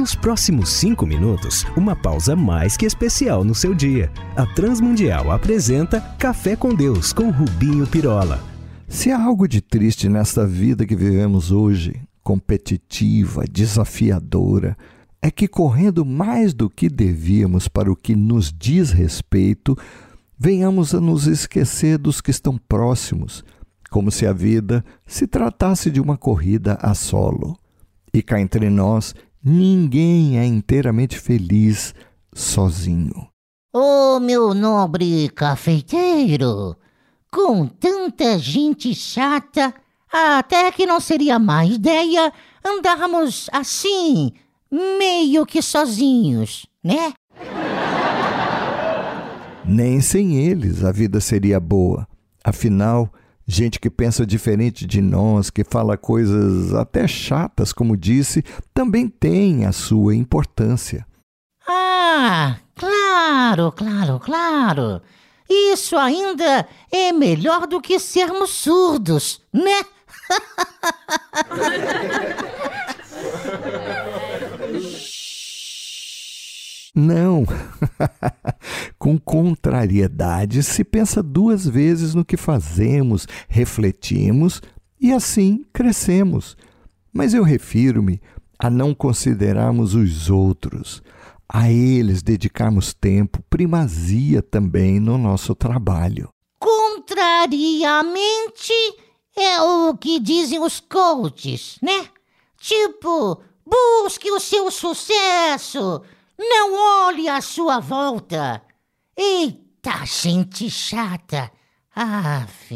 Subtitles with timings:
[0.00, 4.10] Nos próximos cinco minutos, uma pausa mais que especial no seu dia.
[4.34, 8.42] A Transmundial apresenta Café com Deus com Rubinho Pirola.
[8.88, 14.74] Se há algo de triste nesta vida que vivemos hoje, competitiva, desafiadora,
[15.20, 19.76] é que correndo mais do que devíamos para o que nos diz respeito,
[20.38, 23.44] venhamos a nos esquecer dos que estão próximos,
[23.90, 27.54] como se a vida se tratasse de uma corrida a solo.
[28.14, 31.94] E cá entre nós, ninguém é inteiramente feliz
[32.34, 33.28] sozinho.
[33.72, 36.76] Oh, meu nobre cafeiteiro,
[37.30, 39.72] com tanta gente chata,
[40.12, 42.32] até que não seria má ideia
[42.64, 44.32] andarmos assim,
[44.70, 47.12] meio que sozinhos, né?
[49.64, 52.08] Nem sem eles a vida seria boa.
[52.42, 53.12] Afinal,
[53.50, 59.66] gente que pensa diferente de nós, que fala coisas até chatas, como disse, também tem
[59.66, 61.04] a sua importância.
[61.66, 65.02] Ah, claro, claro, claro.
[65.48, 69.84] Isso ainda é melhor do que sermos surdos, né?
[76.94, 77.44] Não.
[79.00, 84.60] Com contrariedade se pensa duas vezes no que fazemos, refletimos
[85.00, 86.54] e assim crescemos.
[87.10, 88.20] Mas eu refiro-me
[88.58, 91.02] a não considerarmos os outros,
[91.48, 96.28] a eles dedicarmos tempo, primazia também no nosso trabalho.
[96.58, 98.74] Contrariamente
[99.34, 102.06] é o que dizem os coaches, né?
[102.58, 106.02] Tipo, busque o seu sucesso,
[106.38, 108.62] não olhe à sua volta.
[109.22, 111.52] Eita, gente chata.
[111.94, 112.74] Aff.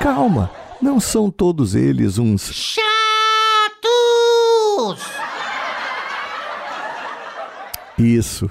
[0.00, 0.50] Calma,
[0.82, 2.82] não são todos eles uns chatos.
[7.96, 8.50] Isso.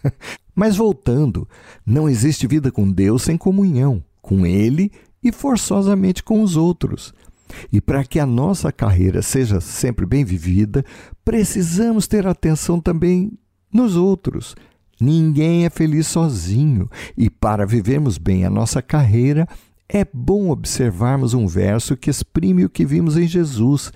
[0.54, 1.48] Mas voltando,
[1.86, 4.92] não existe vida com Deus sem comunhão com Ele
[5.22, 7.14] e forçosamente com os outros.
[7.72, 10.84] E para que a nossa carreira seja sempre bem vivida,
[11.24, 13.32] precisamos ter atenção também
[13.72, 14.54] nos outros.
[15.00, 19.48] Ninguém é feliz sozinho, e para vivermos bem a nossa carreira,
[19.88, 23.92] é bom observarmos um verso que exprime o que vimos em Jesus,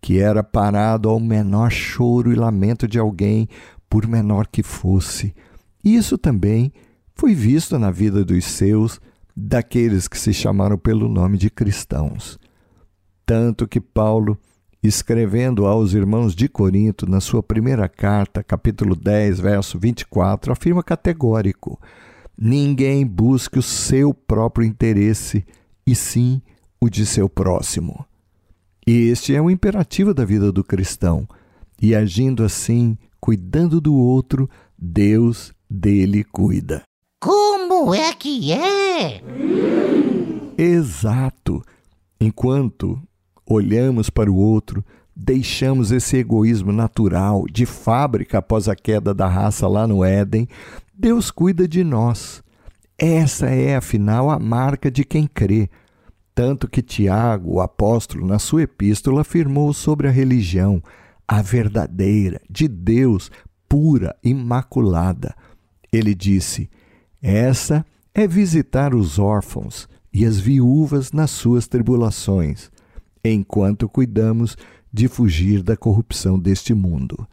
[0.00, 3.48] que era parado ao menor choro e lamento de alguém,
[3.88, 5.34] por menor que fosse.
[5.84, 6.72] Isso também
[7.14, 9.00] foi visto na vida dos seus,
[9.36, 12.38] daqueles que se chamaram pelo nome de cristãos.
[13.24, 14.38] Tanto que Paulo,
[14.82, 21.80] escrevendo aos irmãos de Corinto, na sua primeira carta, capítulo 10, verso 24, afirma categórico:
[22.36, 25.44] Ninguém busque o seu próprio interesse,
[25.86, 26.40] e sim
[26.80, 28.04] o de seu próximo.
[28.86, 31.28] Este é o imperativo da vida do cristão,
[31.80, 36.82] e agindo assim, cuidando do outro, Deus dele cuida.
[37.20, 39.22] Como é que é?
[40.56, 41.62] Exato.
[42.20, 43.00] Enquanto
[43.48, 44.84] olhamos para o outro,
[45.16, 50.46] deixamos esse egoísmo natural de fábrica após a queda da raça lá no Éden,
[50.94, 52.42] Deus cuida de nós.
[52.98, 55.70] Essa é, afinal, a marca de quem crê.
[56.34, 60.82] Tanto que Tiago, o apóstolo, na sua epístola, afirmou sobre a religião,
[61.26, 63.30] a verdadeira, de Deus,
[63.68, 65.34] pura, imaculada.
[65.92, 66.68] Ele disse:
[67.22, 72.70] Essa é visitar os órfãos e as viúvas nas suas tribulações
[73.32, 74.56] enquanto cuidamos
[74.92, 77.26] de fugir da corrupção deste mundo.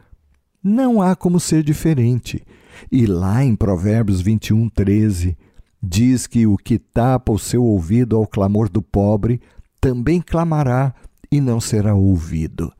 [0.63, 2.44] Não há como ser diferente.
[2.91, 5.38] E lá em Provérbios 21, 13,
[5.81, 9.39] diz que o que tapa o seu ouvido ao clamor do pobre
[9.79, 10.94] também clamará
[11.31, 12.72] e não será ouvido.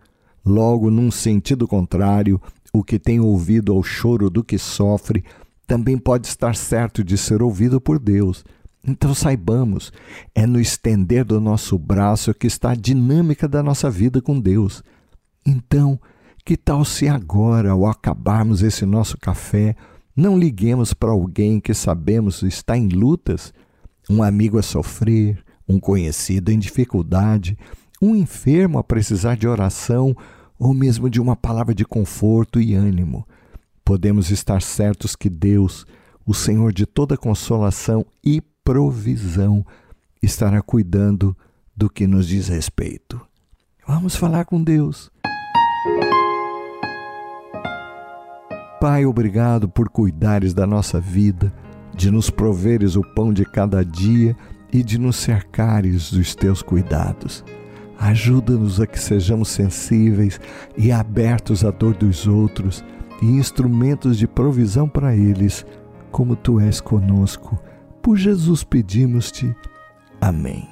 [0.46, 2.42] Logo, num sentido contrário,
[2.74, 5.24] o que tem ouvido ao choro do que sofre
[5.66, 8.44] também pode estar certo de ser ouvido por Deus
[8.88, 9.92] então saibamos,
[10.34, 14.84] é no estender do nosso braço que está a dinâmica da nossa vida com Deus.
[15.46, 16.00] Então,
[16.44, 19.76] que tal se agora, ao acabarmos esse nosso café,
[20.16, 23.52] não liguemos para alguém que sabemos está em lutas,
[24.10, 27.58] um amigo a sofrer, um conhecido em dificuldade,
[28.02, 30.16] um enfermo a precisar de oração
[30.60, 33.28] ou mesmo de uma palavra de conforto e ânimo.
[33.84, 35.86] Podemos estar certos que Deus,
[36.26, 39.64] o Senhor de toda consolação e provisão
[40.24, 41.38] estará cuidando
[41.78, 43.22] do que nos diz respeito.
[43.88, 45.12] Vamos falar com Deus.
[48.82, 51.54] Pai, obrigado por cuidares da nossa vida,
[51.96, 54.36] de nos proveres o pão de cada dia
[54.74, 57.46] e de nos cercares dos teus cuidados.
[58.00, 60.40] Ajuda-nos a que sejamos sensíveis
[60.76, 62.84] e abertos à dor dos outros
[63.22, 65.64] e instrumentos de provisão para eles,
[66.12, 67.60] como tu és conosco.
[68.06, 69.56] Por Jesus pedimos-te.
[70.22, 70.70] Amém.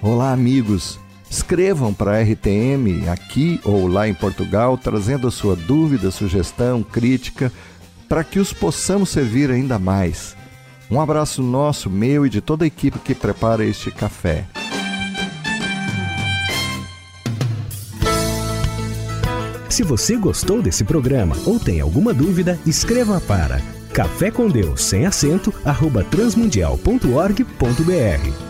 [0.00, 0.98] Olá, amigos.
[1.28, 7.52] Escrevam para a RTM aqui ou lá em Portugal, trazendo a sua dúvida, sugestão, crítica,
[8.08, 10.34] para que os possamos servir ainda mais.
[10.90, 14.46] Um abraço nosso, meu e de toda a equipe que prepara este café.
[19.68, 25.06] Se você gostou desse programa ou tem alguma dúvida, escreva para café com Deus sem
[25.06, 28.43] acento arroba transmundial.org.br